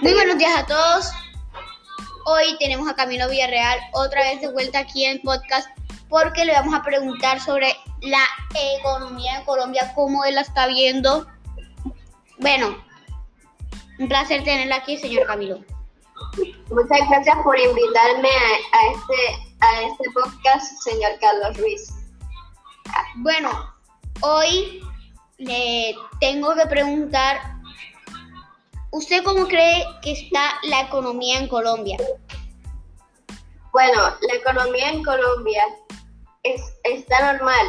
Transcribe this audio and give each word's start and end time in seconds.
Muy 0.00 0.14
buenos 0.14 0.38
días 0.38 0.56
a 0.56 0.64
todos. 0.64 1.12
Hoy 2.24 2.56
tenemos 2.58 2.88
a 2.88 2.94
Camilo 2.94 3.28
Villarreal 3.28 3.78
otra 3.92 4.22
vez 4.22 4.40
de 4.40 4.50
vuelta 4.50 4.78
aquí 4.78 5.04
en 5.04 5.20
podcast 5.20 5.68
porque 6.08 6.46
le 6.46 6.52
vamos 6.52 6.74
a 6.74 6.82
preguntar 6.82 7.38
sobre 7.38 7.76
la 8.00 8.24
economía 8.78 9.36
en 9.36 9.44
Colombia, 9.44 9.92
cómo 9.94 10.24
él 10.24 10.36
la 10.36 10.40
está 10.40 10.68
viendo. 10.68 11.26
Bueno, 12.38 12.82
un 13.98 14.08
placer 14.08 14.42
tenerla 14.42 14.76
aquí, 14.76 14.96
señor 14.96 15.26
Camilo. 15.26 15.62
Muchas 16.70 17.08
gracias 17.10 17.36
por 17.44 17.58
invitarme 17.58 18.30
a, 18.72 18.86
este, 18.92 19.54
a 19.60 19.82
este 19.82 20.10
podcast, 20.14 20.82
señor 20.82 21.12
Carlos 21.20 21.58
Ruiz. 21.58 21.92
Bueno, 23.16 23.50
hoy 24.22 24.82
le 25.36 25.94
tengo 26.20 26.54
que 26.54 26.66
preguntar, 26.66 27.59
¿usted 28.90 29.22
cómo 29.24 29.46
cree 29.46 29.84
que 30.02 30.12
está 30.12 30.54
la 30.64 30.82
economía 30.82 31.38
en 31.38 31.48
Colombia? 31.48 31.96
Bueno, 33.72 34.16
la 34.20 34.34
economía 34.34 34.90
en 34.90 35.02
Colombia 35.04 35.62
es, 36.42 36.60
está 36.84 37.32
normal, 37.32 37.66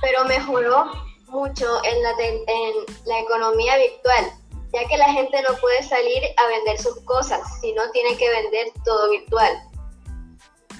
pero 0.00 0.24
mejoró 0.24 0.90
mucho 1.28 1.84
en 1.84 2.02
la, 2.02 2.10
en 2.20 2.72
la 3.04 3.20
economía 3.20 3.76
virtual, 3.76 4.32
ya 4.72 4.88
que 4.88 4.96
la 4.96 5.12
gente 5.12 5.40
no 5.48 5.56
puede 5.58 5.82
salir 5.82 6.22
a 6.36 6.46
vender 6.48 6.78
sus 6.78 7.00
cosas, 7.02 7.40
sino 7.60 7.88
tiene 7.92 8.16
que 8.16 8.28
vender 8.28 8.66
todo 8.84 9.10
virtual. 9.10 9.52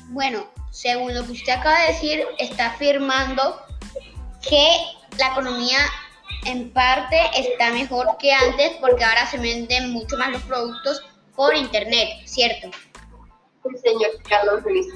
Bueno, 0.09 0.47
según 0.71 1.15
lo 1.15 1.25
que 1.25 1.33
usted 1.33 1.53
acaba 1.53 1.81
de 1.81 1.93
decir, 1.93 2.27
está 2.39 2.67
afirmando 2.67 3.61
que 4.49 4.69
la 5.19 5.29
economía 5.29 5.79
en 6.47 6.73
parte 6.73 7.19
está 7.35 7.71
mejor 7.71 8.17
que 8.19 8.33
antes 8.33 8.73
porque 8.81 9.05
ahora 9.05 9.27
se 9.27 9.39
venden 9.39 9.93
mucho 9.93 10.17
más 10.17 10.31
los 10.31 10.43
productos 10.43 11.03
por 11.35 11.55
internet, 11.55 12.09
¿cierto? 12.25 12.71
Sí, 13.63 13.79
señor 13.83 14.11
Carlos 14.29 14.63
Luis. 14.65 14.87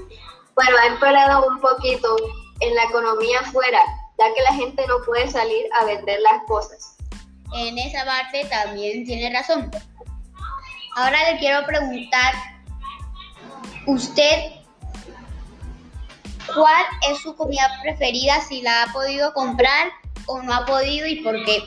Bueno, 0.54 0.76
ha 0.82 0.86
empeorado 0.86 1.46
un 1.48 1.60
poquito 1.60 2.16
en 2.60 2.74
la 2.74 2.84
economía 2.84 3.40
afuera, 3.40 3.80
ya 4.18 4.32
que 4.34 4.42
la 4.42 4.54
gente 4.54 4.84
no 4.86 4.96
puede 5.04 5.28
salir 5.28 5.66
a 5.80 5.84
vender 5.84 6.20
las 6.20 6.42
cosas. 6.46 6.96
En 7.54 7.78
esa 7.78 8.04
parte 8.04 8.44
también 8.46 9.04
tiene 9.04 9.34
razón. 9.36 9.70
Ahora 10.96 11.32
le 11.32 11.38
quiero 11.38 11.64
preguntar, 11.66 12.34
¿usted 13.86 14.52
cuál 16.54 16.84
es 17.10 17.20
su 17.22 17.34
comida 17.36 17.68
preferida? 17.82 18.40
Si 18.42 18.62
la 18.62 18.84
ha 18.84 18.92
podido 18.92 19.32
comprar 19.32 19.90
o 20.30 20.42
no 20.42 20.54
ha 20.54 20.64
podido 20.64 21.06
y 21.06 21.16
por 21.22 21.34
qué. 21.44 21.62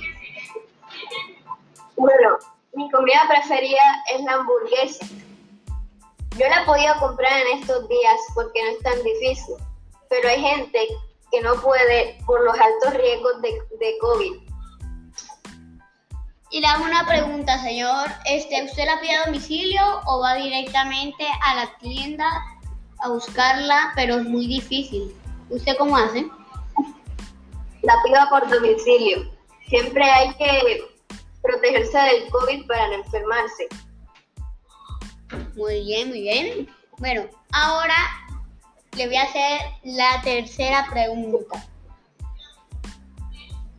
Bueno, 1.97 2.37
mi 2.73 2.89
comida 2.91 3.21
preferida 3.27 3.81
es 4.13 4.23
la 4.23 4.33
hamburguesa. 4.33 5.05
Yo 6.37 6.47
la 6.47 6.61
he 6.61 6.65
podido 6.65 6.95
comprar 6.99 7.33
en 7.41 7.59
estos 7.59 7.87
días 7.89 8.19
porque 8.33 8.63
no 8.63 8.69
es 8.71 8.79
tan 8.79 9.03
difícil, 9.03 9.55
pero 10.09 10.29
hay 10.29 10.41
gente 10.41 10.87
que 11.31 11.41
no 11.41 11.55
puede 11.61 12.17
por 12.25 12.43
los 12.43 12.55
altos 12.57 12.93
riesgos 12.93 13.41
de, 13.41 13.49
de 13.79 13.97
COVID. 13.99 14.33
Y 16.49 16.61
le 16.61 16.67
hago 16.67 16.85
una 16.85 17.05
pregunta, 17.05 17.61
señor. 17.63 18.07
Este, 18.25 18.63
¿Usted 18.63 18.85
la 18.85 19.01
pide 19.01 19.15
a 19.15 19.25
domicilio 19.25 20.01
o 20.05 20.19
va 20.19 20.35
directamente 20.35 21.25
a 21.41 21.55
la 21.55 21.77
tienda 21.79 22.25
a 22.99 23.09
buscarla? 23.09 23.91
Pero 23.95 24.17
es 24.17 24.23
muy 24.23 24.47
difícil. 24.47 25.15
¿Usted 25.49 25.75
cómo 25.77 25.97
hace? 25.97 26.29
La 27.83 27.95
pido 28.03 28.17
por 28.29 28.49
domicilio. 28.49 29.29
Siempre 29.67 30.03
hay 30.03 30.33
que 30.35 30.85
protegerse 31.41 31.97
del 31.97 32.29
COVID 32.29 32.65
para 32.65 32.87
no 32.87 32.93
enfermarse. 32.95 33.67
Muy 35.55 35.83
bien, 35.83 36.09
muy 36.09 36.21
bien. 36.21 36.69
Bueno, 36.99 37.25
ahora 37.51 37.95
le 38.95 39.07
voy 39.07 39.15
a 39.17 39.23
hacer 39.23 39.61
la 39.83 40.21
tercera 40.21 40.87
pregunta. 40.89 41.65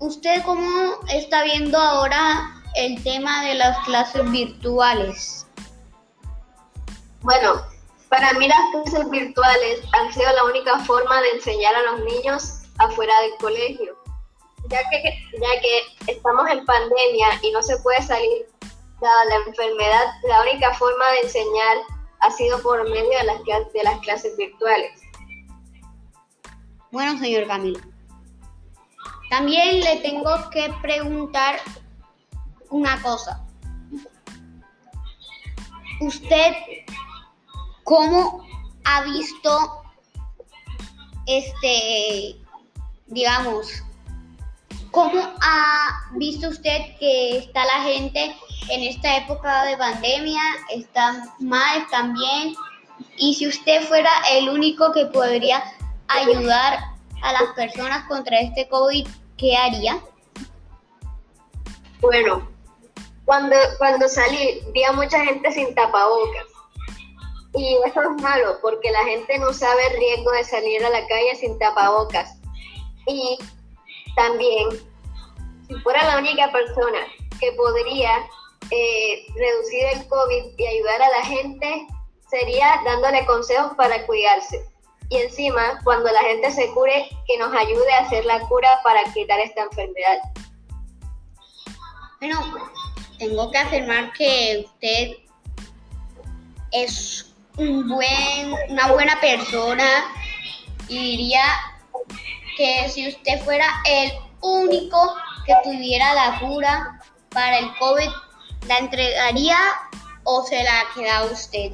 ¿Usted 0.01 0.43
cómo 0.45 0.99
está 1.09 1.45
viendo 1.45 1.79
ahora 1.79 2.63
el 2.75 3.03
tema 3.03 3.43
de 3.45 3.55
las 3.55 3.79
clases 3.87 4.31
virtuales? 4.31 5.47
Bueno, 7.23 7.63
para 8.11 8.35
mí 8.35 8.49
las 8.49 8.59
clases 8.73 9.09
virtuales 9.09 9.81
han 9.93 10.13
sido 10.13 10.31
la 10.33 10.45
única 10.45 10.79
forma 10.81 11.23
de 11.23 11.31
enseñar 11.31 11.75
a 11.75 11.93
los 11.93 12.01
niños 12.01 12.64
afuera 12.79 13.13
del 13.23 13.35
colegio, 13.39 13.97
ya 14.69 14.79
que, 14.91 15.03
ya 15.41 15.61
que 15.61 16.13
estamos 16.13 16.51
en 16.51 16.65
pandemia 16.65 17.29
y 17.43 17.51
no 17.53 17.63
se 17.63 17.77
puede 17.79 18.03
salir 18.03 18.47
dada 19.01 19.25
la 19.27 19.37
enfermedad, 19.47 20.07
la 20.29 20.43
única 20.43 20.73
forma 20.75 21.07
de 21.11 21.21
enseñar 21.21 21.77
ha 22.21 22.31
sido 22.31 22.61
por 22.63 22.83
medio 22.89 23.19
de 23.19 23.25
las, 23.25 23.73
de 23.73 23.83
las 23.83 23.99
clases 24.01 24.37
virtuales. 24.37 25.01
Bueno, 26.91 27.19
señor 27.19 27.47
Camilo. 27.47 27.81
También 29.31 29.81
le 29.81 29.97
tengo 29.97 30.31
que 30.51 30.73
preguntar 30.81 31.61
una 32.71 33.01
cosa. 33.03 33.45
¿Usted 36.01 36.55
cómo 37.85 38.47
ha 38.85 39.03
visto 39.03 39.83
este, 41.27 42.44
digamos, 43.15 43.83
cómo 44.91 45.21
ha 45.41 46.11
visto 46.17 46.49
usted 46.49 46.97
que 46.99 47.39
está 47.39 47.65
la 47.65 47.83
gente 47.83 48.37
en 48.69 48.83
esta 48.83 49.17
época 49.17 49.65
de 49.65 49.77
pandemia? 49.77 50.43
¿Están 50.71 51.23
mal? 51.39 51.79
¿Están 51.83 52.15
bien? 52.15 52.55
Y 53.17 53.35
si 53.35 53.47
usted 53.47 53.83
fuera 53.85 54.11
el 54.31 54.49
único 54.49 54.93
que 54.93 55.07
podría 55.07 55.63
ayudar 56.09 56.79
a 57.23 57.33
las 57.33 57.55
personas 57.55 58.07
contra 58.09 58.41
este 58.41 58.69
COVID, 58.69 59.07
¿qué 59.39 59.57
haría? 59.57 60.01
Bueno, 62.01 62.47
cuando, 63.25 63.57
cuando 63.79 64.09
salí 64.09 64.61
vi 64.73 64.85
a 64.85 64.93
mucha 64.93 65.25
gente 65.25 65.51
sin 65.53 65.75
tapabocas. 65.75 66.45
Y 67.55 67.79
eso 67.87 68.03
es 68.03 68.23
malo 68.23 68.59
porque 68.61 68.91
la 68.91 69.05
gente 69.05 69.39
no 69.39 69.53
sabe 69.53 69.87
el 69.87 69.97
riesgo 69.97 70.33
de 70.33 70.45
salir 70.45 70.85
a 70.85 70.91
la 70.91 71.07
calle 71.07 71.37
sin 71.37 71.59
tapabocas. 71.59 72.37
Y 73.07 73.39
también, 74.17 74.69
si 75.69 75.75
fuera 75.77 76.05
la 76.05 76.19
única 76.19 76.51
persona 76.51 77.01
que 77.41 77.53
podría 77.53 78.27
eh, 78.71 79.27
reducir 79.35 79.85
el 79.93 80.09
COVID 80.09 80.59
y 80.59 80.67
ayudar 80.67 81.03
a 81.03 81.09
la 81.11 81.25
gente, 81.25 81.87
sería 82.31 82.81
dándole 82.85 83.27
consejos 83.27 83.73
para 83.77 84.07
cuidarse. 84.07 84.65
Y 85.11 85.19
encima, 85.19 85.81
cuando 85.85 86.11
la 86.11 86.21
gente 86.23 86.51
se 86.51 86.73
cure, 86.73 87.09
que 87.27 87.39
nos 87.39 87.55
ayude 87.55 87.93
a 87.93 88.01
hacer 88.01 88.25
la 88.25 88.41
cura 88.49 88.81
para 88.83 89.05
quitar 89.13 89.39
esta 89.41 89.63
enfermedad. 89.63 90.19
Bueno, 92.21 92.41
tengo 93.19 93.51
que 93.51 93.59
afirmar 93.59 94.13
que 94.15 94.65
usted 94.65 95.17
es 96.73 97.35
un 97.59 97.89
buen, 97.89 98.55
una 98.71 98.93
buena 98.93 99.21
persona 99.21 100.07
y 100.89 100.99
diría 100.99 101.43
que 102.57 102.89
si 102.89 103.09
usted 103.09 103.43
fuera 103.45 103.67
el 103.87 104.13
único 104.41 105.17
que 105.47 105.55
tuviera 105.63 106.15
la 106.15 106.41
cura 106.41 107.01
para 107.31 107.59
el 107.59 107.77
COVID, 107.77 108.11
¿la 108.69 108.79
entregaría 108.79 109.59
o 110.25 110.43
se 110.45 110.63
la 110.63 110.85
queda 110.95 111.25
usted? 111.25 111.73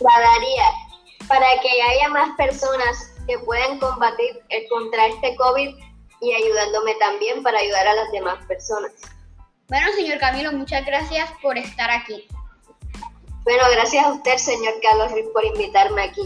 La 0.00 0.20
daría 0.20 0.64
para 1.28 1.46
que 1.62 1.82
haya 1.82 2.08
más 2.08 2.30
personas 2.36 3.12
que 3.26 3.38
puedan 3.38 3.78
combatir 3.78 4.40
contra 4.68 5.06
este 5.06 5.36
COVID 5.36 5.76
y 6.20 6.32
ayudándome 6.32 6.94
también 6.96 7.42
para 7.42 7.58
ayudar 7.58 7.86
a 7.86 7.94
las 7.94 8.10
demás 8.12 8.44
personas. 8.46 8.92
Bueno, 9.68 9.86
señor 9.94 10.18
Camilo, 10.18 10.52
muchas 10.52 10.84
gracias 10.84 11.30
por 11.40 11.56
estar 11.56 11.90
aquí. 11.90 12.26
Bueno, 13.44 13.62
gracias 13.72 14.04
a 14.04 14.12
usted, 14.12 14.36
señor 14.36 14.74
Carlos 14.82 15.12
por 15.32 15.44
invitarme 15.44 16.02
aquí. 16.02 16.22